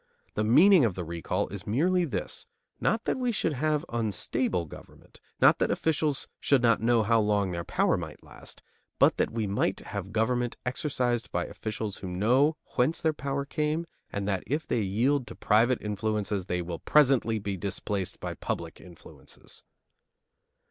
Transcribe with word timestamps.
The 0.33 0.43
meaning 0.43 0.83
of 0.83 0.95
the 0.95 1.03
recall 1.05 1.47
is 1.49 1.67
merely 1.67 2.05
this, 2.05 2.47
not 2.79 3.05
that 3.05 3.19
we 3.19 3.31
should 3.31 3.53
have 3.53 3.85
unstable 3.89 4.65
government, 4.65 5.19
not 5.39 5.59
that 5.59 5.69
officials 5.69 6.27
should 6.39 6.63
not 6.63 6.81
know 6.81 7.03
how 7.03 7.19
long 7.19 7.51
their 7.51 7.63
power 7.63 7.97
might 7.97 8.23
last, 8.23 8.63
but 8.97 9.17
that 9.17 9.29
we 9.29 9.45
might 9.45 9.79
have 9.81 10.11
government 10.11 10.57
exercised 10.65 11.31
by 11.31 11.45
officials 11.45 11.97
who 11.97 12.07
know 12.09 12.57
whence 12.77 12.99
their 12.99 13.13
power 13.13 13.45
came 13.45 13.85
and 14.11 14.27
that 14.27 14.43
if 14.47 14.65
they 14.65 14.81
yield 14.81 15.27
to 15.27 15.35
private 15.35 15.79
influences 15.83 16.47
they 16.47 16.63
will 16.63 16.79
presently 16.79 17.37
be 17.37 17.55
displaced 17.55 18.19
by 18.19 18.33
public 18.33 18.81
influences. 18.81 19.61